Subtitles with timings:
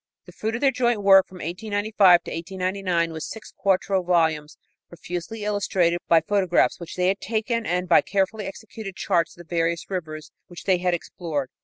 [0.25, 4.57] The fruit of their joint work from 1895 to 1899 was six quarto volumes
[4.89, 9.55] profusely illustrated by photographs which they had taken and by carefully executed charts of the
[9.55, 11.51] various rivers which they had explored.